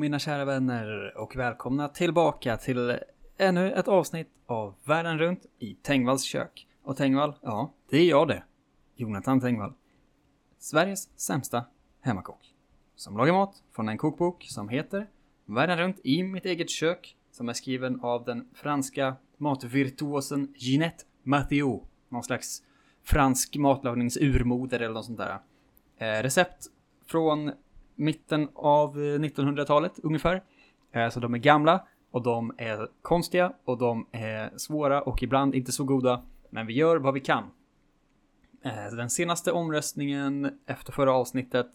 [0.00, 2.98] mina kära vänner och välkomna tillbaka till
[3.36, 6.66] ännu ett avsnitt av Världen runt i Tengvalls kök.
[6.82, 8.42] Och Tengvall, ja, det är jag det.
[8.96, 9.72] Jonathan Tengvall.
[10.58, 11.64] Sveriges sämsta
[12.00, 12.54] hemmakock.
[12.96, 15.06] Som lagar mat från en kokbok som heter
[15.44, 17.16] Världen runt i mitt eget kök.
[17.32, 21.80] Som är skriven av den franska matvirtuosen Ginette Mathieu.
[22.08, 22.62] Någon slags
[23.02, 25.38] fransk matlagningsurmoder eller något sånt där.
[25.96, 26.66] Eh, recept
[27.06, 27.52] från
[28.00, 30.42] mitten av eh, 1900-talet ungefär.
[30.92, 35.54] Eh, så de är gamla och de är konstiga och de är svåra och ibland
[35.54, 36.22] inte så goda.
[36.50, 37.44] Men vi gör vad vi kan.
[38.62, 41.66] Eh, den senaste omröstningen efter förra avsnittet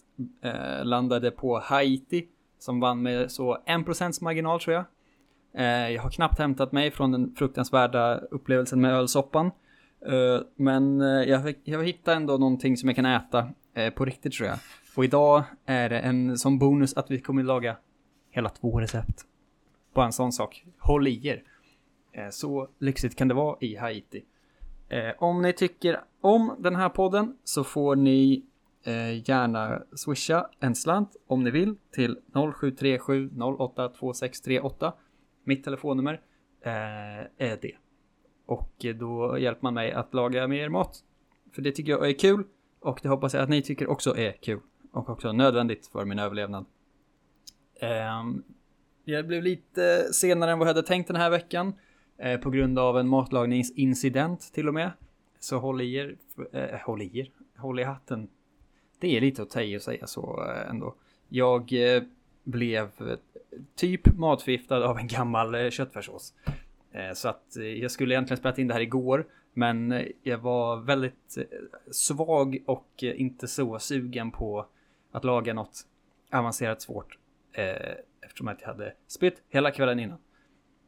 [0.84, 2.28] landade på Haiti
[2.60, 4.86] som vann med så 1% marginal tror jag.
[5.92, 9.52] Jag har knappt hämtat mig från den fruktansvärda upplevelsen med ölsoppan.
[10.56, 14.58] Men jag, jag hittade ändå någonting som jag kan äta eh, på riktigt tror jag.
[14.96, 17.78] Och idag är det en som bonus att vi kommer laga
[18.30, 19.26] hela två recept.
[19.94, 20.66] Bara en sån sak.
[20.80, 21.44] Håll i er.
[22.12, 24.24] Eh, Så lyxigt kan det vara i Haiti.
[24.90, 28.44] Eh, om ni tycker om den här podden så får ni
[28.84, 34.94] eh, gärna swisha en slant om ni vill till 0737 082638.
[35.44, 36.22] Mitt telefonnummer
[36.62, 36.72] eh,
[37.38, 37.76] är det.
[38.46, 41.04] Och då hjälper man mig att laga mer mat.
[41.56, 42.44] För det tycker jag är kul
[42.86, 44.60] och det hoppas jag att ni tycker också är kul
[44.92, 46.66] och också nödvändigt för min överlevnad.
[47.80, 48.44] Ehm,
[49.06, 51.74] jag blev lite senare än vad jag hade tänkt den här veckan.
[52.18, 54.92] Eh, på grund av en matlagningsincident till och med.
[55.40, 56.18] Så håll i er.
[56.54, 57.32] Eh, håll i er.
[57.58, 58.28] Håll i hatten.
[59.00, 60.96] Det är lite att ta i att säga så eh, ändå.
[61.30, 62.04] Jag eh,
[62.44, 63.18] blev eh,
[63.76, 66.34] typ matförgiftad av en gammal eh, köttfärssås.
[67.14, 69.26] Så att jag skulle egentligen spelat in det här igår.
[69.58, 71.44] Men eh, jag var väldigt eh,
[71.92, 74.66] svag och eh, inte så sugen på
[75.12, 75.82] att laga något
[76.32, 77.18] avancerat svårt.
[77.52, 80.18] Eh, eftersom att jag hade spytt hela kvällen innan.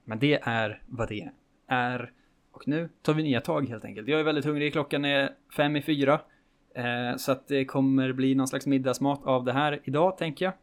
[0.03, 1.29] Men det är vad det
[1.67, 2.11] är.
[2.51, 4.07] Och nu tar vi nya tag helt enkelt.
[4.07, 6.21] Jag är väldigt hungrig, klockan är fem i fyra.
[6.75, 10.53] Eh, så att det kommer bli någon slags middagsmat av det här idag, tänker jag.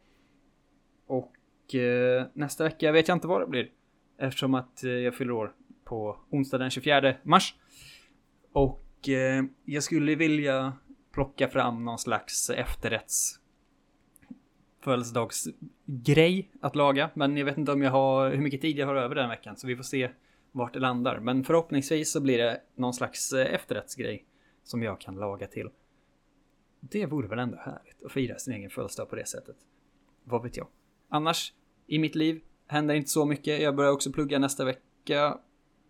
[1.07, 3.69] Och eh, nästa vecka vet jag inte vad det blir.
[4.17, 5.51] Eftersom att eh, jag fyller år
[5.83, 7.55] på onsdag den 24 mars.
[8.55, 10.73] Och eh, jag skulle vilja
[11.11, 13.39] plocka fram någon slags efterrätts
[14.81, 17.09] födelsedagsgrej att laga.
[17.13, 19.57] Men jag vet inte om jag har hur mycket tid jag har över den veckan.
[19.57, 20.09] Så vi får se
[20.51, 21.19] vart det landar.
[21.19, 24.25] Men förhoppningsvis så blir det någon slags eh, efterrättsgrej
[24.63, 25.69] som jag kan laga till.
[26.79, 29.55] Det vore väl ändå härligt att fira sin egen födelsedag på det sättet.
[30.23, 30.67] Vad vet jag.
[31.09, 31.53] Annars,
[31.87, 33.61] i mitt liv händer inte så mycket.
[33.61, 35.39] Jag börjar också plugga nästa vecka.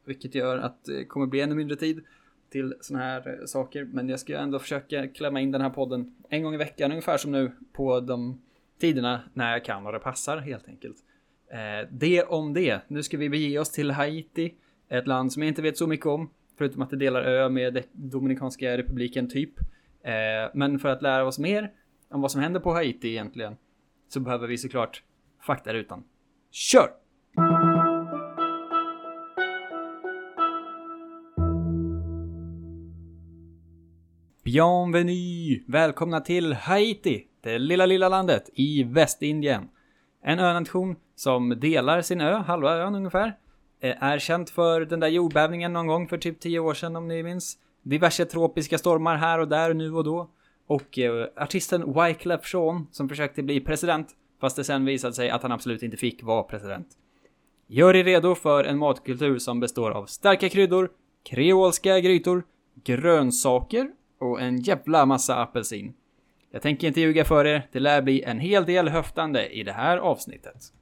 [0.06, 2.06] Vilket gör att det kommer bli ännu mindre tid
[2.50, 3.84] till såna här eh, saker.
[3.84, 7.18] Men jag ska ändå försöka klämma in den här podden en gång i veckan ungefär
[7.18, 8.42] som nu på de
[8.80, 10.98] tiderna när jag kan och det passar helt enkelt.
[11.52, 12.82] Eh, det om det.
[12.88, 14.54] Nu ska vi bege oss till Haiti.
[14.90, 16.30] Ett land som jag inte vet så mycket om.
[16.58, 19.60] Förutom att det delar ö med Dominikanska republiken typ.
[20.04, 21.72] Eh, men för att lära oss mer
[22.10, 23.58] om vad som händer på Haiti egentligen.
[24.08, 25.04] Så behöver vi såklart
[25.42, 26.04] faktarutan.
[26.52, 26.90] Kör!
[34.56, 35.60] Bienvenue!
[35.68, 39.70] Välkomna till Haiti, det lilla, lilla landet i Västindien.
[40.24, 43.38] En önation som delar sin ö, halva ön ungefär.
[43.80, 47.08] Eh, är känt för den där jordbävningen någon gång för typ 10 år sedan om
[47.08, 47.58] ni minns.
[47.84, 50.30] Diverse tropiska stormar här och där nu och då.
[50.68, 54.08] Och eh, artisten Wyclef Jean som försökte bli president
[54.42, 56.88] fast det sen visade sig att han absolut inte fick vara president.
[57.68, 60.92] Gör er redo för en matkultur som består av starka kryddor,
[61.24, 62.44] kreolska grytor,
[62.84, 65.94] grönsaker och en jävla massa apelsin.
[66.52, 69.72] Jag tänker inte ljuga för er, det lär bli en hel del höftande i det
[69.72, 70.74] här avsnittet.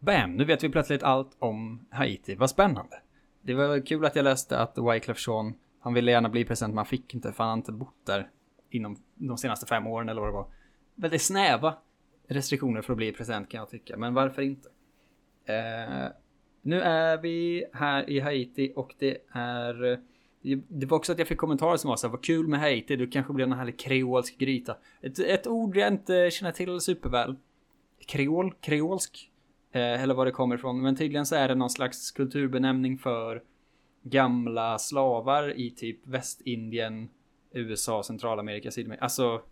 [0.00, 0.32] Bam!
[0.32, 2.34] Nu vet vi plötsligt allt om Haiti.
[2.34, 2.96] Vad spännande.
[3.42, 6.78] Det var kul att jag läste att Wyclef Jean, han ville gärna bli president men
[6.78, 8.30] han fick inte för han har inte bott där
[8.70, 10.46] inom de senaste fem åren eller vad det var.
[10.94, 11.74] Väldigt snäva
[12.28, 14.68] restriktioner för att bli president kan jag tycka, men varför inte?
[15.44, 16.06] Eh,
[16.62, 20.00] nu är vi här i Haiti och det är...
[20.68, 22.96] Det var också att jag fick kommentarer som var så här, vad kul med Haiti,
[22.96, 24.76] du kanske blir en härlig kreolsk gryta.
[25.00, 27.36] Ett, ett ord jag inte känner till superväl.
[28.06, 28.54] Kreol?
[28.60, 29.30] Kreolsk?
[29.72, 30.82] Eh, eller var det kommer ifrån.
[30.82, 33.42] Men tydligen så är det någon slags kulturbenämning för
[34.02, 37.08] gamla slavar i typ Västindien,
[37.52, 39.04] USA, Centralamerika, Sydamerika.
[39.04, 39.42] Alltså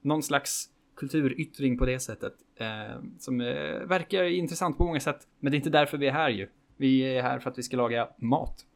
[0.00, 2.34] någon slags kulturyttring på det sättet.
[2.56, 3.46] Eh, som eh,
[3.86, 5.26] verkar intressant på många sätt.
[5.40, 6.48] Men det är inte därför vi är här ju.
[6.76, 8.66] Vi är här för att vi ska laga mat.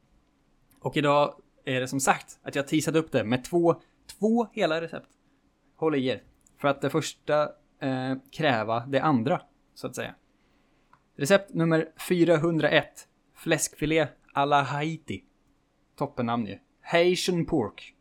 [0.80, 1.34] Och idag
[1.64, 3.80] är det som sagt att jag teasat upp det med två,
[4.18, 5.08] två hela recept.
[5.76, 6.22] Håll i er.
[6.58, 7.42] För att det första
[7.80, 9.40] eh, kräva det andra,
[9.74, 10.14] så att säga.
[11.16, 13.08] Recept nummer 401.
[13.34, 15.24] Fläskfilé à la Haiti.
[15.96, 16.58] Toppennamn ju.
[16.80, 17.94] Haitian pork.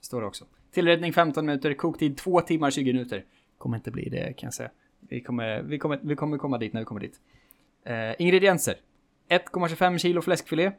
[0.00, 0.44] Står det också.
[0.72, 3.24] Tillredning 15 minuter, koktid 2 timmar 20 minuter.
[3.58, 4.70] Kommer inte bli det kan jag säga.
[5.00, 7.20] Vi kommer, vi kommer, vi kommer komma dit när vi kommer dit.
[7.84, 8.74] Eh, ingredienser.
[9.28, 10.72] 1,25 kilo fläskfilé.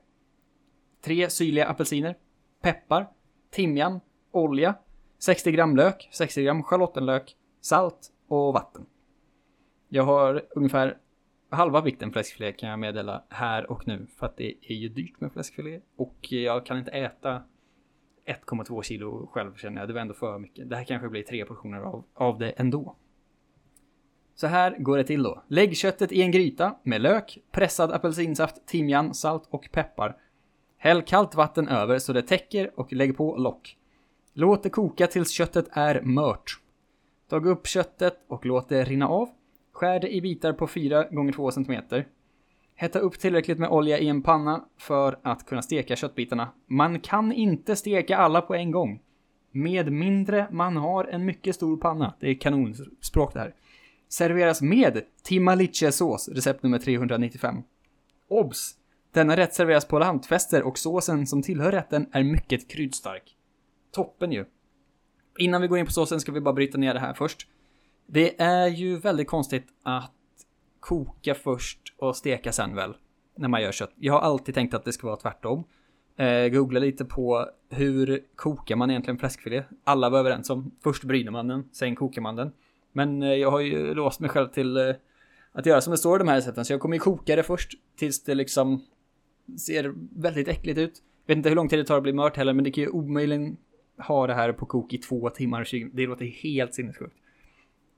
[1.02, 2.16] 3 syrliga apelsiner.
[2.62, 3.08] Peppar.
[3.52, 4.00] Timjan.
[4.32, 4.76] Olja.
[5.20, 6.10] 60 gram lök.
[6.12, 7.36] 60 gram schalottenlök.
[7.62, 8.86] Salt och vatten.
[9.90, 10.98] Jag har ungefär
[11.50, 14.08] halva vikten fläskfilé kan jag meddela här och nu.
[14.18, 15.82] För att det är ju dyrt med fläskfilé.
[15.96, 17.44] Och jag kan inte äta
[18.28, 19.90] 1,2 kilo själv känner jag.
[19.90, 20.70] Det var ändå för mycket.
[20.70, 22.96] Det här kanske blir tre portioner av, av det ändå.
[24.36, 25.44] Så här går det till då.
[25.48, 30.18] Lägg köttet i en gryta med lök, pressad apelsinsaft, timjan, salt och peppar.
[30.78, 33.78] Häll kallt vatten över så det täcker och lägg på lock.
[34.34, 36.60] Låt det koka tills köttet är mört.
[37.30, 39.30] Tag upp köttet och låt det rinna av.
[39.72, 41.74] Skär det i bitar på 4 x 2 cm.
[42.80, 46.50] Hetta upp tillräckligt med olja i en panna för att kunna steka köttbitarna.
[46.68, 49.02] Man kan inte steka alla på en gång.
[49.52, 52.14] Med mindre man har en mycket stor panna.
[52.20, 53.56] Det är kanonspråk det här.
[54.10, 57.56] Serveras med timaliche-sås, recept nummer 395.
[58.30, 58.76] Obs!
[59.12, 63.36] Denna rätt serveras på lantfester och såsen som tillhör rätten är mycket kryddstark.
[63.92, 64.46] Toppen ju.
[65.38, 67.48] Innan vi går in på såsen ska vi bara bryta ner det här först.
[68.08, 70.12] Det är ju väldigt konstigt att
[70.88, 72.94] koka först och steka sen väl.
[73.38, 73.94] När man gör kött.
[73.96, 75.64] Jag har alltid tänkt att det ska vara tvärtom.
[76.18, 79.64] Eh, googla lite på hur kokar man egentligen fläskfilé.
[79.84, 82.52] Alla var överens om först bryner man den, sen kokar man den.
[82.92, 84.96] Men eh, jag har ju låst mig själv till eh,
[85.52, 86.66] att göra som det står i de här recepten.
[86.66, 88.86] Så jag kommer ju koka det först tills det liksom
[89.60, 91.02] ser väldigt äckligt ut.
[91.26, 92.90] Vet inte hur lång tid det tar att bli mört heller, men det kan ju
[92.90, 93.58] omöjligen
[93.98, 97.16] ha det här på kok i två timmar och 20 Det låter helt sinnessjukt.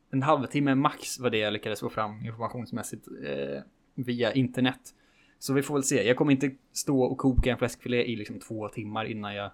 [0.10, 3.62] En halvtimme max var det jag lyckades få fram informationsmässigt eh,
[3.96, 4.96] via internet.
[5.40, 6.08] Så vi får väl se.
[6.08, 9.52] Jag kommer inte stå och koka en fläskfilé i liksom två timmar innan jag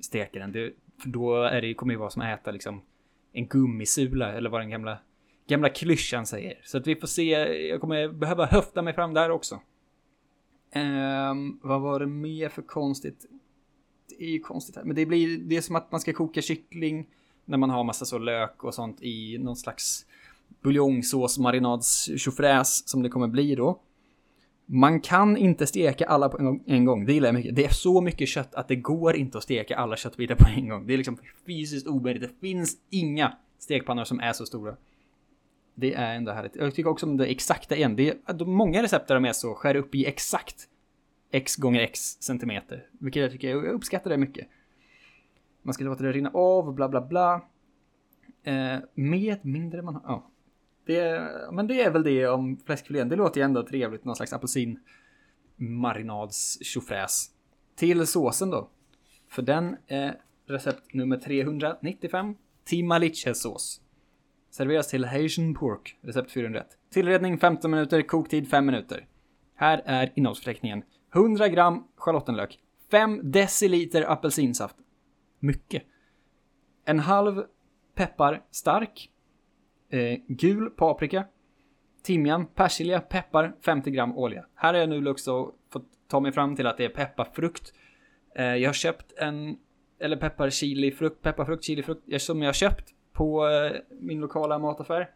[0.00, 0.52] steker den.
[0.52, 0.72] Det,
[1.02, 2.82] för då är det, kommer det vara som att äta liksom
[3.32, 4.98] en gummisula eller vad den gamla,
[5.46, 6.60] gamla klyschan säger.
[6.64, 7.30] Så att vi får se.
[7.68, 9.60] Jag kommer behöva höfta mig fram där också.
[10.74, 13.26] Um, vad var det mer för konstigt?
[14.08, 16.42] Det är ju konstigt här, men det blir, det är som att man ska koka
[16.42, 17.06] kyckling
[17.44, 20.06] när man har massa så lök och sånt i någon slags
[20.62, 23.80] buljongsås, marinads, tjofräs som det kommer bli då.
[24.66, 27.56] Man kan inte steka alla på en gång, det gillar jag mycket.
[27.56, 30.68] Det är så mycket kött att det går inte att steka alla köttbitar på en
[30.68, 30.86] gång.
[30.86, 32.22] Det är liksom fysiskt omöjligt.
[32.22, 34.76] Det finns inga stekpannor som är så stora.
[35.74, 36.56] Det är ändå härligt.
[36.56, 37.96] Jag tycker också om det exakta igen.
[37.96, 40.68] Det är, många recept där de är så, skär upp i exakt
[41.30, 42.86] x gånger x centimeter.
[42.98, 44.48] Vilket jag tycker, jag uppskattar det mycket.
[45.64, 47.42] Man ska låta det rinna av, och bla bla bla.
[48.42, 50.30] Eh, med mindre man har, ja.
[50.86, 53.08] Det, men det är väl det om fläskfilén.
[53.08, 54.04] Det låter ju ändå trevligt.
[54.04, 54.80] Någon slags apelsin
[55.56, 57.30] marinads tjofräs.
[57.76, 58.70] Till såsen då.
[59.28, 62.34] För den är recept nummer 395.
[62.64, 63.80] Timalice-sås.
[64.50, 66.66] Serveras till Haitian Pork, recept 401.
[66.90, 69.06] Tillredning 15 minuter, koktid 5 minuter.
[69.54, 70.82] Här är innehållsförteckningen.
[71.14, 72.58] 100 gram schalottenlök.
[72.90, 74.76] 5 deciliter apelsinsaft.
[75.44, 75.82] Mycket.
[76.84, 77.42] En halv
[77.94, 79.10] peppar stark.
[79.90, 81.24] Eh, gul paprika.
[82.02, 84.46] Timjan, persilja, peppar, 50 gram olja.
[84.54, 87.72] Här har jag nu också fått ta mig fram till att det är pepparfrukt.
[88.34, 89.58] Eh, jag har köpt en,
[89.98, 95.10] eller peppar chili frukt, pepparfrukt, chilifrukt, som jag har köpt på eh, min lokala mataffär.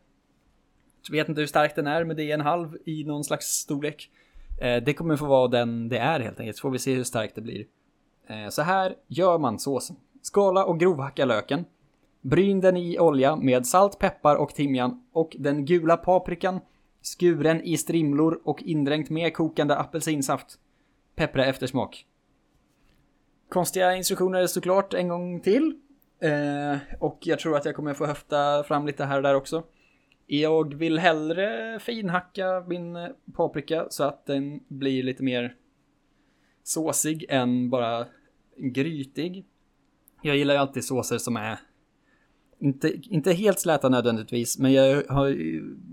[1.09, 3.47] Jag vet inte hur stark den är, men det är en halv i någon slags
[3.47, 4.11] storlek.
[4.61, 7.05] Eh, det kommer få vara den det är helt enkelt, så får vi se hur
[7.05, 7.67] starkt det blir.
[8.29, 9.97] Eh, så här gör man såsen.
[10.23, 11.65] Skala och grovhacka löken.
[12.21, 16.61] Bryn den i olja med salt, peppar och timjan och den gula paprikan
[17.03, 20.59] skuren i strimlor och indränkt med kokande apelsinsaft.
[21.15, 22.07] Peppra efter smak.
[23.49, 25.81] Konstiga instruktioner såklart en gång till.
[26.21, 29.63] Eh, och jag tror att jag kommer få höfta fram lite här och där också.
[30.27, 35.55] Jag vill hellre finhacka min paprika så att den blir lite mer
[36.63, 38.07] såsig än bara
[38.57, 39.45] grytig.
[40.23, 41.59] Jag gillar ju alltid såser som är
[42.59, 45.31] inte, inte helt släta nödvändigtvis, men jag har,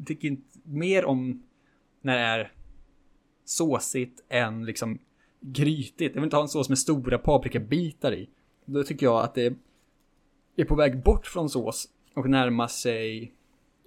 [0.06, 1.44] tycker inte mer om
[2.02, 2.52] när det är
[3.46, 5.00] såsigt än liksom
[5.40, 6.16] grytigt.
[6.16, 8.30] Jag vill inte ha en sås med stora paprikabitar i.
[8.66, 9.54] Då tycker jag att det
[10.56, 13.34] är på väg bort från sås och närma sig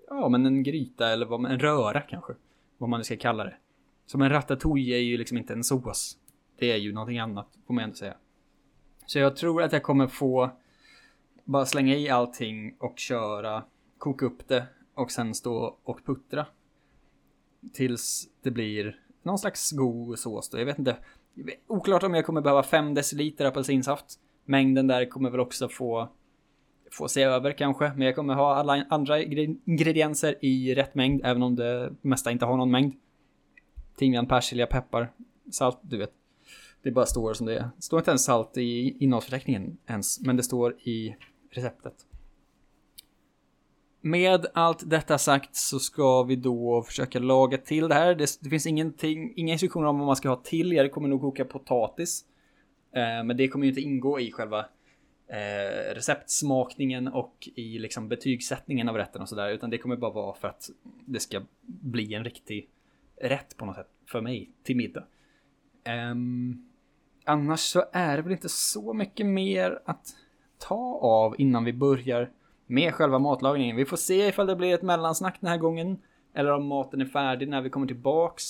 [0.09, 2.33] ja men en gryta eller vad man, en röra kanske.
[2.79, 3.57] Vad man nu ska kalla det.
[4.07, 6.19] Som en ratatouille är ju liksom inte en sås.
[6.59, 8.15] Det är ju någonting annat, får man ändå säga.
[9.09, 10.51] Så jag tror att jag kommer få
[11.45, 13.65] bara slänga i allting och köra,
[13.99, 16.47] koka upp det och sen stå och puttra.
[17.73, 20.59] Tills det blir någon slags god sås då.
[20.59, 20.97] Jag vet inte.
[21.67, 24.21] Oklart om jag kommer behöva 5 deciliter apelsinsaft.
[24.45, 26.09] Mängden där kommer väl också få,
[26.93, 27.93] få se över kanske.
[27.97, 32.47] Men jag kommer ha alla andra ingredienser i rätt mängd, även om det mesta inte
[32.47, 32.95] har någon mängd.
[33.97, 35.13] Timjan, persilja, peppar,
[35.51, 36.13] salt, du vet.
[36.83, 37.71] Det bara står som det är.
[37.77, 41.17] Det står inte ens salt i innehållsförteckningen ens, men det står i
[41.51, 41.95] receptet.
[44.01, 48.15] Med allt detta sagt så ska vi då försöka laga till det här.
[48.15, 50.73] Det, det finns ingenting, inga instruktioner om vad man ska ha till.
[50.73, 52.25] Jag kommer nog koka potatis.
[52.93, 54.59] Eh, men det kommer ju inte ingå i själva
[55.29, 59.51] eh, receptsmakningen och i liksom betygssättningen av rätten och sådär.
[59.51, 60.71] Utan det kommer bara vara för att
[61.07, 62.69] det ska bli en riktig
[63.17, 65.05] rätt på något sätt för mig till middag.
[66.11, 66.68] Um,
[67.29, 70.07] annars så är det väl inte så mycket mer att
[70.59, 72.31] ta av innan vi börjar
[72.67, 73.77] med själva matlagningen.
[73.77, 75.99] Vi får se ifall det blir ett mellansnack den här gången.
[76.35, 78.45] Eller om maten är färdig när vi kommer tillbaks.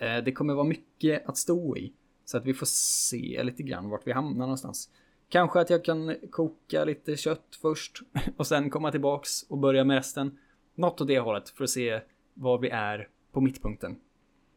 [0.00, 1.92] Eh, det kommer vara mycket att stå i.
[2.24, 4.90] Så att vi får se lite grann vart vi hamnar någonstans.
[5.28, 8.00] Kanske att jag kan koka lite kött först
[8.36, 10.38] och sen komma tillbaks och börja med resten.
[10.74, 12.00] Något åt det hållet för att se
[12.34, 13.96] var vi är på mittpunkten.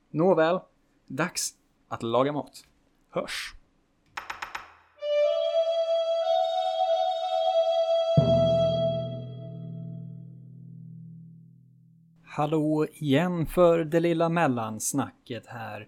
[0.09, 0.59] Nåväl,
[1.07, 1.53] dags
[1.87, 2.63] att laga mat.
[3.09, 3.53] Hörs!
[12.23, 15.87] Hallå igen för det lilla mellansnacket här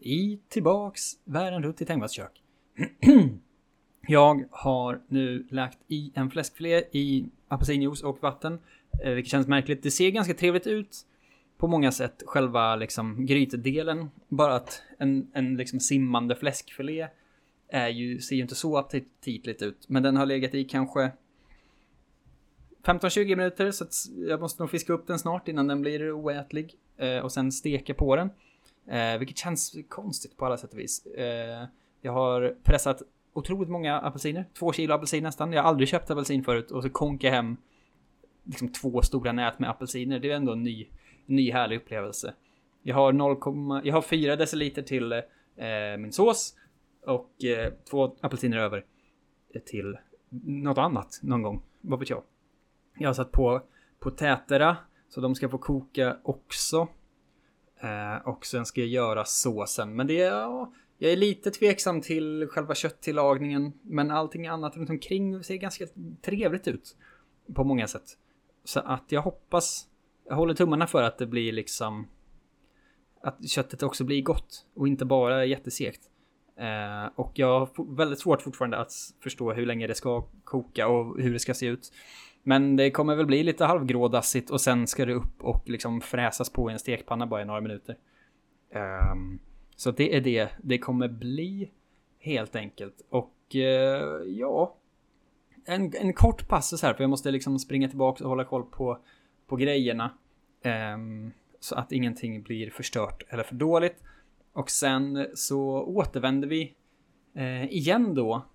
[0.00, 2.42] i tillbaks världen runt i Tengvalls kök.
[4.08, 8.58] Jag har nu lagt i en fläskfilé i apelsinjuice och vatten,
[9.04, 9.82] eh, vilket känns märkligt.
[9.82, 11.06] Det ser ganska trevligt ut
[11.56, 14.10] på många sätt, själva liksom grytdelen.
[14.28, 17.08] Bara att en, en liksom simmande fläskfilé
[17.68, 21.10] är ju, ser ju inte så aptitligt ut, men den har legat i kanske
[22.86, 23.94] 15-20 minuter så att
[24.28, 26.74] jag måste nog fiska upp den snart innan den blir oätlig.
[26.96, 28.30] Eh, och sen steka på den.
[28.86, 31.06] Eh, vilket känns konstigt på alla sätt och vis.
[31.06, 31.66] Eh,
[32.00, 34.44] jag har pressat otroligt många apelsiner.
[34.58, 35.52] Två kilo apelsin nästan.
[35.52, 37.56] Jag har aldrig köpt apelsin förut och så konka hem
[38.44, 40.18] liksom två stora nät med apelsiner.
[40.18, 40.86] Det är ändå en ny,
[41.26, 42.34] ny härlig upplevelse.
[42.82, 45.22] Jag har 0, jag har 4 deciliter till eh,
[45.98, 46.54] min sås
[47.06, 48.84] och eh, två apelsiner över
[49.66, 49.98] till
[50.44, 51.62] något annat någon gång.
[51.80, 52.22] Vad vet jag.
[52.98, 53.62] Jag har satt på
[53.98, 54.76] potäterna
[55.08, 56.88] så de ska få koka också.
[57.80, 59.96] Eh, och sen ska jag göra såsen.
[59.96, 63.72] Men det är, ja, jag är lite tveksam till själva kötttillagningen.
[63.82, 65.86] Men allting annat runt omkring ser ganska
[66.22, 66.96] trevligt ut.
[67.54, 68.18] På många sätt.
[68.64, 69.86] Så att jag hoppas,
[70.28, 72.06] jag håller tummarna för att det blir liksom
[73.20, 76.00] att köttet också blir gott och inte bara jättesegt.
[76.56, 81.20] Eh, och jag har väldigt svårt fortfarande att förstå hur länge det ska koka och
[81.20, 81.92] hur det ska se ut.
[82.42, 86.50] Men det kommer väl bli lite halvgrådassigt och sen ska det upp och liksom fräsas
[86.50, 87.96] på i en stekpanna bara i några minuter.
[89.12, 89.38] Um,
[89.76, 91.70] så det är det det kommer bli
[92.18, 93.06] helt enkelt.
[93.08, 93.60] Och uh,
[94.26, 94.76] ja,
[95.64, 98.98] en, en kort passus här för jag måste liksom springa tillbaka och hålla koll på,
[99.46, 100.10] på grejerna.
[100.62, 104.02] Ehm, så att ingenting blir förstört eller för dåligt.
[104.52, 106.74] Och sen så återvänder vi
[107.34, 108.46] eh, igen då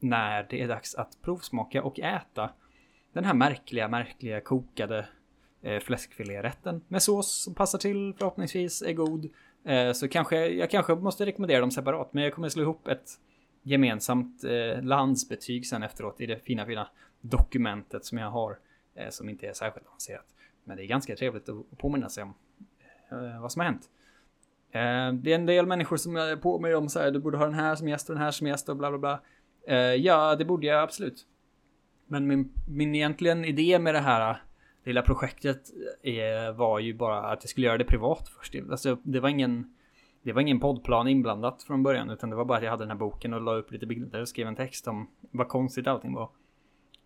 [0.00, 2.50] när det är dags att provsmaka och äta
[3.12, 5.08] den här märkliga, märkliga kokade
[5.62, 9.30] eh, fläskfilérätten med sås som passar till förhoppningsvis är god.
[9.64, 13.10] Eh, så kanske jag kanske måste rekommendera dem separat, men jag kommer slå ihop ett
[13.62, 16.88] gemensamt eh, landsbetyg sen efteråt i det fina, fina
[17.20, 18.56] dokumentet som jag har eh,
[18.94, 20.26] Eh, som inte är särskilt avancerat.
[20.64, 22.34] Men det är ganska trevligt att påminna sig om
[23.10, 23.90] eh, vad som har hänt.
[24.70, 27.38] Eh, det är en del människor som är på mig om så här, du borde
[27.38, 29.20] ha den här som gäst och den här som gäst och bla bla bla.
[29.96, 31.26] Ja, det borde jag absolut.
[32.06, 34.42] Men min, min egentligen idé med det här
[34.84, 35.70] lilla projektet
[36.02, 38.54] är, var ju bara att jag skulle göra det privat först.
[38.70, 39.74] Alltså, det var ingen
[40.22, 42.90] det var ingen poddplan inblandat från början utan det var bara att jag hade den
[42.90, 46.14] här boken och la upp lite bilder och skrev en text om vad konstigt allting
[46.14, 46.30] var.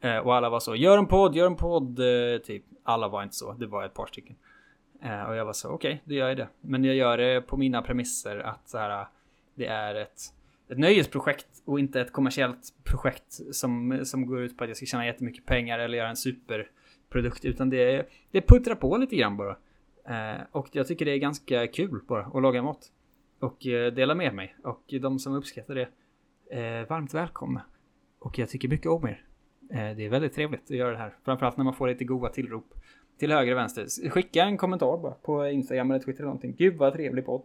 [0.00, 2.64] Eh, och alla var så, gör en podd, gör en podd, eh, typ.
[2.82, 4.36] Alla var inte så, det var ett par stycken.
[5.02, 6.48] Eh, och jag var så, okej, okay, då gör jag det.
[6.60, 9.06] Men jag gör det på mina premisser att så här,
[9.54, 10.32] det är ett
[10.68, 14.86] ett nöjesprojekt och inte ett kommersiellt projekt som, som går ut på att jag ska
[14.86, 17.44] tjäna jättemycket pengar eller göra en superprodukt.
[17.44, 19.56] Utan det, det puttrar på lite grann bara.
[20.08, 22.92] Eh, och jag tycker det är ganska kul bara att laga mat.
[23.40, 24.56] Och eh, dela med mig.
[24.64, 25.88] Och de som uppskattar det,
[26.60, 27.62] eh, varmt välkomna.
[28.18, 29.24] Och jag tycker mycket om er.
[29.70, 31.14] Eh, det är väldigt trevligt att göra det här.
[31.24, 32.74] Framförallt när man får lite goda tillrop
[33.18, 34.10] till höger och vänster.
[34.10, 36.54] Skicka en kommentar bara på Instagram eller Twitter eller någonting.
[36.58, 37.42] Gud vad trevlig podd.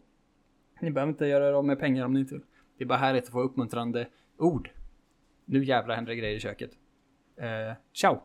[0.81, 2.43] Ni behöver inte göra det av med pengar om ni inte vill.
[2.77, 4.69] Det är bara härligt att få uppmuntrande ord.
[5.45, 6.71] Nu jävlar händer det grejer i köket.
[7.37, 8.21] Eh, ciao!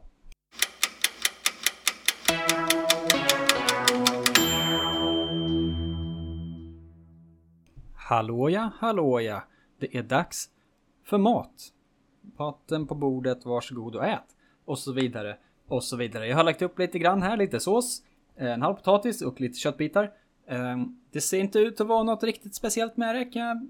[7.95, 9.43] Hallåja, hallåja.
[9.79, 10.51] Det är dags
[11.05, 11.73] för mat.
[12.37, 14.37] Maten på bordet, varsågod och ät.
[14.65, 15.37] Och så vidare.
[15.69, 16.27] Och så vidare.
[16.27, 18.03] Jag har lagt upp lite grann här, lite sås.
[18.37, 20.13] Eh, en halv potatis och lite köttbitar.
[20.47, 23.67] Ehm, det ser inte ut att vara något riktigt speciellt med det kan jag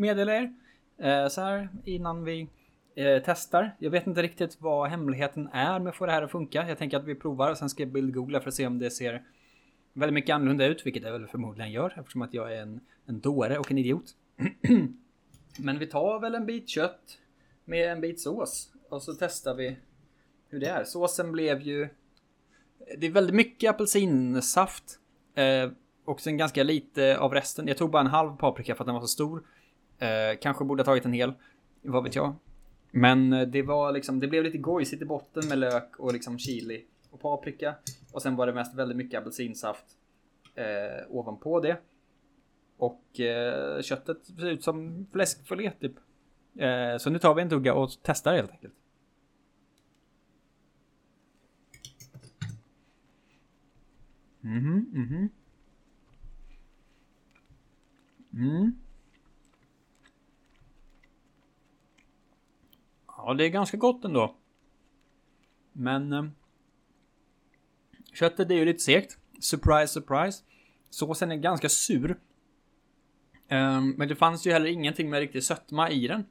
[0.00, 0.52] meddela er.
[0.98, 2.48] Eh, så här innan vi
[2.94, 3.76] eh, testar.
[3.78, 6.68] Jag vet inte riktigt vad hemligheten är med att få det här att funka.
[6.68, 8.90] Jag tänker att vi provar och sen ska jag bildgoogla för att se om det
[8.90, 9.22] ser
[9.92, 13.20] väldigt mycket annorlunda ut, vilket det väl förmodligen gör eftersom att jag är en, en
[13.20, 14.14] dåre och en idiot.
[15.58, 17.18] Men vi tar väl en bit kött
[17.70, 19.76] med en bit sås och så testar vi
[20.48, 20.84] hur det är.
[20.84, 21.88] Såsen blev ju...
[22.98, 24.98] Det är väldigt mycket apelsinsaft.
[25.34, 25.70] Eh,
[26.04, 27.68] och sen ganska lite av resten.
[27.68, 29.44] Jag tog bara en halv paprika för att den var så stor.
[29.98, 31.32] Eh, kanske borde ha tagit en hel.
[31.82, 32.34] Vad vet jag.
[32.90, 36.38] Men eh, det var liksom, det blev lite gojsigt i botten med lök och liksom
[36.38, 37.74] chili och paprika.
[38.12, 39.84] Och sen var det mest väldigt mycket apelsinsaft
[40.54, 41.76] eh, ovanpå det.
[42.76, 45.94] Och eh, köttet ser ut som fläskfilé typ.
[46.56, 48.74] Eh, så nu tar vi en tugga och testar helt enkelt.
[54.40, 55.28] Mhm, mhm.
[58.32, 58.72] Mm.
[63.06, 64.36] Ja, det är ganska gott ändå.
[65.72, 66.12] Men...
[66.12, 66.24] Eh,
[68.12, 69.18] köttet är ju lite segt.
[69.40, 70.42] Surprise, surprise.
[70.90, 72.10] Såsen är ganska sur.
[73.48, 76.24] Eh, men det fanns ju heller ingenting med riktig sötma i den.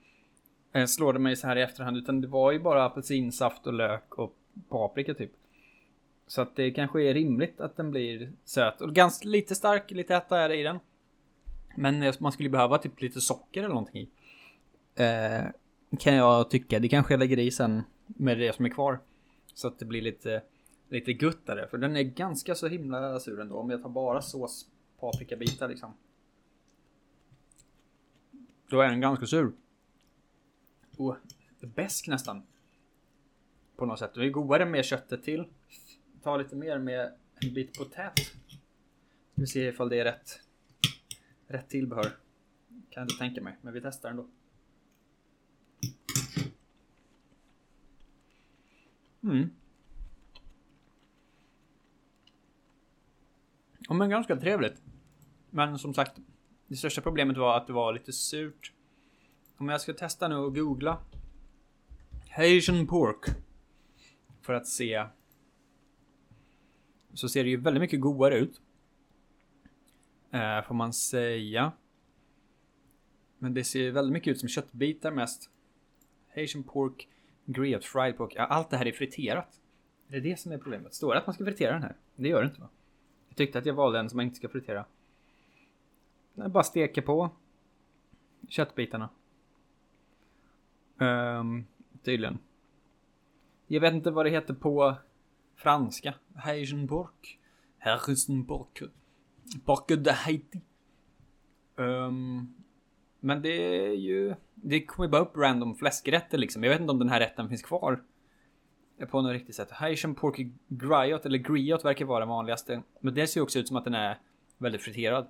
[0.74, 1.98] Eh, slår det mig så här i efterhand.
[1.98, 4.36] Utan det var ju bara apelsinsaft och lök och
[4.70, 5.32] paprika typ.
[6.28, 8.82] Så att det kanske är rimligt att den blir söt.
[8.82, 10.80] Och ganska lite stark, lite äta är det i den.
[11.76, 14.10] Men man skulle behöva typ lite socker eller någonting i.
[14.96, 15.44] Eh,
[16.00, 16.80] kan jag tycka.
[16.80, 19.00] Det kanske jag lägger i sen med det som är kvar.
[19.54, 20.42] Så att det blir lite,
[20.90, 21.68] lite guttare.
[21.68, 23.56] För den är ganska så himla sur ändå.
[23.56, 24.66] Om jag tar bara sås
[25.00, 25.94] paprikabitar liksom.
[28.70, 29.52] Då är den ganska sur
[31.00, 31.18] och
[31.62, 32.44] bäsk nästan.
[33.76, 34.14] På något sätt.
[34.14, 35.46] Det är godare med köttet till.
[36.24, 38.20] Ta lite mer med en bit potät.
[38.20, 40.40] Ska vi se ifall det är rätt.
[41.48, 42.04] Rätt tillbehör.
[42.70, 44.28] Kan jag inte tänka mig, men vi testar ändå.
[49.24, 49.50] Mm.
[53.80, 54.82] Ja, men ganska trevligt.
[55.50, 56.20] Men som sagt,
[56.68, 58.74] det största problemet var att det var lite surt.
[59.60, 60.98] Om jag ska testa nu och googla
[62.30, 63.26] Haitian pork.
[64.42, 65.06] För att se.
[67.14, 68.62] Så ser det ju väldigt mycket godare ut.
[70.32, 71.72] Eh, får man säga.
[73.38, 75.50] Men det ser väldigt mycket ut som köttbitar mest.
[76.36, 77.08] Haitian pork
[77.46, 78.34] Grilled fried pork.
[78.36, 79.60] Ja, allt det här är friterat.
[80.08, 80.94] Det är det som är problemet.
[80.94, 81.96] Står det att man ska fritera den här?
[82.16, 82.70] Det gör det inte va?
[83.28, 84.86] Jag tyckte att jag valde en som man inte ska fritera.
[86.34, 87.30] Jag bara steka på
[88.48, 89.10] köttbitarna.
[91.00, 91.66] Um,
[92.04, 92.38] tydligen.
[93.68, 94.96] Jag vet inte vad det heter på
[95.56, 96.14] franska.
[96.36, 97.40] Haitian pork.
[99.66, 100.04] Borke pork.
[100.04, 100.62] De Haiti.
[101.76, 102.56] Um,
[103.20, 106.64] men det är ju det kommer bara upp random fläskrätter liksom.
[106.64, 108.04] Jag vet inte om den här rätten finns kvar.
[109.12, 109.72] På något riktigt sätt.
[109.72, 112.84] Haitian pork griot, eller griot verkar vara den vanligaste.
[113.00, 114.18] Men det ser också ut som att den är
[114.58, 115.28] väldigt friterad.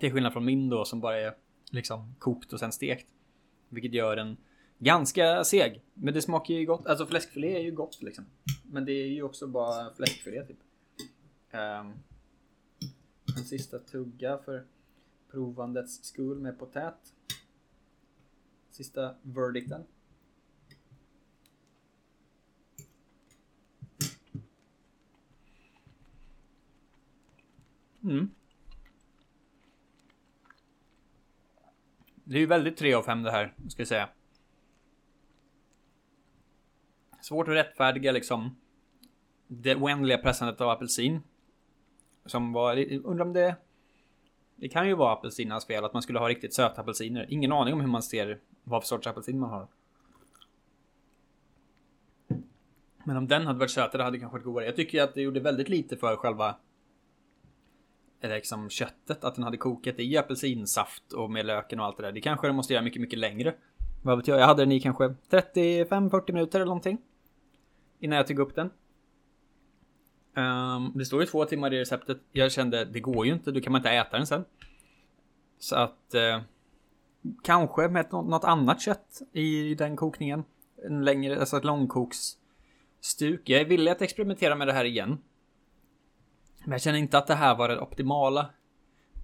[0.00, 1.34] Till skillnad från min då som bara är
[1.70, 3.06] liksom kokt och sen stekt.
[3.68, 4.36] Vilket gör den
[4.82, 5.82] ganska seg.
[5.94, 6.86] Men det smakar ju gott.
[6.86, 8.24] Alltså fläskfilé är ju gott liksom.
[8.62, 10.58] Men det är ju också bara fläskfilé typ.
[11.52, 11.94] Um,
[13.36, 14.64] en sista tugga för
[15.30, 17.14] provandets skull med potät.
[18.70, 19.84] Sista verdicten.
[28.02, 28.30] Mm.
[32.24, 34.08] Det är ju väldigt 3 av 5 det här, ska jag säga.
[37.22, 38.56] Svårt att rättfärdiga liksom
[39.46, 41.20] det oändliga pressandet av apelsin.
[42.26, 43.56] Som var, undrar om det...
[44.56, 47.26] Det kan ju vara apelsinernas fel att man skulle ha riktigt söta apelsiner.
[47.28, 49.68] Ingen aning om hur man ser vad för sorts apelsin man har.
[53.04, 54.64] Men om den hade varit sötare hade det kanske varit godare.
[54.64, 56.56] Jag tycker att det gjorde väldigt lite för själva
[58.20, 62.02] eh, liksom köttet, att den hade kokat i apelsinsaft och med löken och allt det
[62.02, 62.12] där.
[62.12, 63.54] Det kanske den måste göra mycket, mycket längre.
[64.02, 66.98] Vad vet jag, jag hade den i kanske 35-40 minuter eller någonting.
[68.02, 68.70] Innan jag tog upp den.
[70.34, 72.18] Um, det står ju två timmar i receptet.
[72.32, 74.44] Jag kände, det går ju inte, då kan man inte äta den sen.
[75.58, 76.14] Så att...
[76.14, 76.42] Uh,
[77.42, 80.44] kanske med något, något annat kött i den kokningen.
[80.86, 83.40] En längre, alltså ett långkoksstuk.
[83.44, 85.18] Jag är villig att experimentera med det här igen.
[86.64, 88.50] Men jag känner inte att det här var den optimala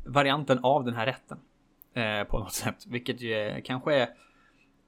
[0.06, 1.38] varianten av den här rätten.
[1.94, 2.86] Eh, på något sätt.
[2.86, 4.08] Vilket ju kanske är...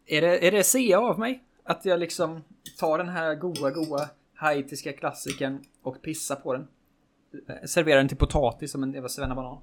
[0.06, 1.44] Är det, är det CA av mig?
[1.70, 2.44] Att jag liksom
[2.78, 6.68] tar den här goa, goa haitiska klassikern och pissar på den.
[7.48, 9.62] Eh, serverar den till potatis som en jävla svennebanan.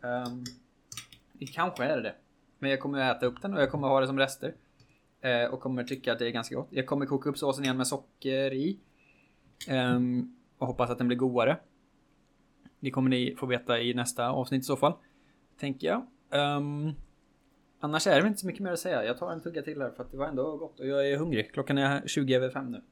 [0.00, 0.44] Um, ehm,
[1.54, 2.14] kanske är det det.
[2.58, 4.54] Men jag kommer äta upp den och jag kommer ha det som rester.
[5.24, 6.68] Uh, och kommer tycka att det är ganska gott.
[6.70, 8.78] Jag kommer koka upp såsen igen med socker i.
[9.70, 11.58] Um, och hoppas att den blir godare.
[12.80, 14.92] Det kommer ni få veta i nästa avsnitt i så fall.
[15.60, 16.06] Tänker jag.
[16.56, 16.94] Um,
[17.78, 19.04] annars är det inte så mycket mer att säga.
[19.04, 21.16] Jag tar en tugga till här för att det var ändå gott och jag är
[21.16, 21.52] hungrig.
[21.52, 22.82] Klockan är 20 över 5 nu.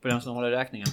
[0.00, 0.86] För den som håller räkningen.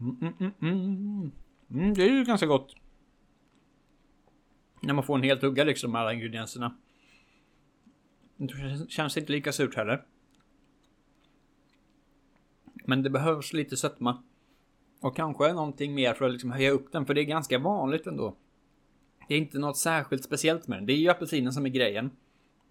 [0.00, 1.30] Mm, mm, mm, mm.
[1.70, 2.74] mm det är ju ganska gott.
[4.82, 6.76] När man får en hel tugga liksom med alla ingredienserna.
[8.36, 10.04] Det känns inte lika surt heller.
[12.84, 14.22] Men det behövs lite sötma.
[15.00, 18.06] Och kanske någonting mer för att liksom höja upp den, för det är ganska vanligt
[18.06, 18.36] ändå.
[19.28, 20.86] Det är inte något särskilt speciellt med den.
[20.86, 22.10] Det är ju apelsinen som är grejen.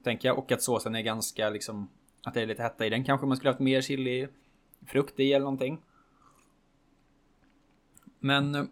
[0.03, 0.37] Tänker jag.
[0.37, 1.89] Och att såsen är ganska liksom...
[2.23, 3.03] Att det är lite hetta i den.
[3.03, 4.27] Kanske man skulle haft mer chili
[4.85, 5.81] frukt i eller någonting.
[8.19, 8.69] Men...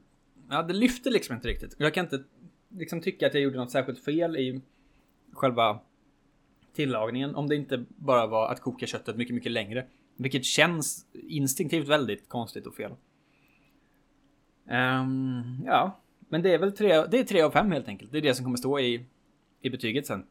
[0.50, 1.76] Ja, det lyfter liksom inte riktigt.
[1.78, 2.24] Jag kan inte
[2.70, 4.62] liksom tycka att jag gjorde något särskilt fel i
[5.34, 5.80] själva
[6.74, 7.36] tillagningen.
[7.36, 9.88] Om det inte bara var att koka köttet mycket, mycket längre.
[10.18, 12.92] Vilket känns instinktivt väldigt konstigt och fel.
[14.70, 16.00] Um, ja,
[16.30, 18.12] men det är väl tre, det är tre av fem helt enkelt.
[18.12, 19.06] Det är det som kommer stå i,
[19.62, 20.26] i betyget sen.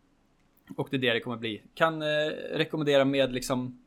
[0.77, 1.63] Och det är det det kommer bli.
[1.75, 2.07] Kan eh,
[2.53, 3.79] rekommendera med liksom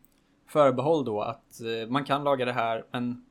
[0.48, 3.26] förbehåll då att eh, man kan laga det här men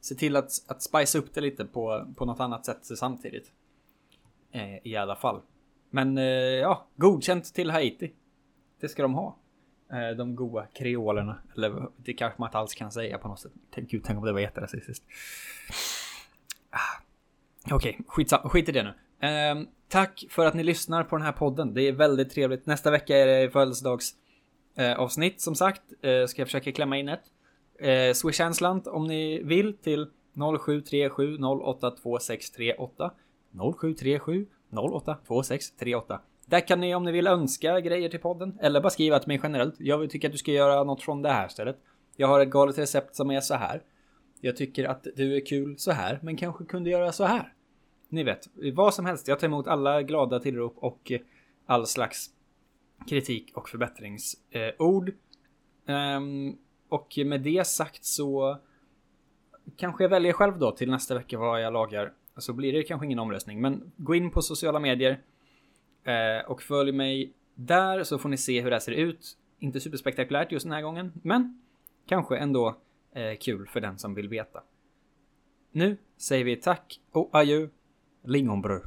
[0.00, 3.52] se till att, att spice upp det lite på, på något annat sätt samtidigt.
[4.50, 5.40] Eh, I alla fall.
[5.90, 8.12] Men eh, ja, godkänt till Haiti.
[8.80, 9.36] Det ska de ha.
[9.92, 11.36] Eh, de goa kreolerna.
[11.56, 13.52] Eller det kanske man inte alls kan säga på något sätt.
[13.70, 15.04] Tänk, gud, tänk om det var jätterasistiskt.
[17.70, 18.94] Okej, okay, skit i det nu.
[19.28, 19.54] Eh,
[19.88, 21.74] tack för att ni lyssnar på den här podden.
[21.74, 22.66] Det är väldigt trevligt.
[22.66, 25.82] Nästa vecka är det födelsedagsavsnitt eh, som sagt.
[26.02, 27.24] Eh, ska jag försöka klämma in ett.
[27.80, 33.10] Eh, Swisha en slant om ni vill till 0737 082638
[33.80, 39.18] 0737 082638 där kan ni om ni vill önska grejer till podden eller bara skriva
[39.18, 39.74] till mig generellt.
[39.78, 41.76] Jag tycker att du ska göra något från det här stället.
[42.16, 43.82] Jag har ett galet recept som är så här.
[44.44, 47.52] Jag tycker att du är kul så här, men kanske kunde göra så här.
[48.08, 49.28] Ni vet, vad som helst.
[49.28, 51.12] Jag tar emot alla glada tillrop och
[51.66, 52.30] all slags
[53.08, 55.12] kritik och förbättringsord.
[55.86, 58.58] Um, och med det sagt så
[59.76, 62.12] kanske jag väljer själv då till nästa vecka vad jag lagar.
[62.36, 65.20] Så blir det kanske ingen omröstning, men gå in på sociala medier
[66.04, 69.36] Eh, och följ mig där så får ni se hur det här ser ut.
[69.58, 71.62] Inte superspektakulärt just den här gången, men
[72.06, 72.76] kanske ändå
[73.12, 74.62] eh, kul för den som vill veta.
[75.70, 77.68] Nu säger vi tack och adjö,
[78.24, 78.82] lingonbröd.